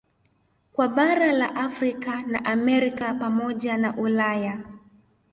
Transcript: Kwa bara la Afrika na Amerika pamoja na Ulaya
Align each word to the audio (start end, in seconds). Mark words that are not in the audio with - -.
Kwa 0.73 0.87
bara 0.87 1.31
la 1.31 1.47
Afrika 1.55 2.21
na 2.21 2.45
Amerika 2.45 3.13
pamoja 3.13 3.77
na 3.77 3.97
Ulaya 3.97 4.59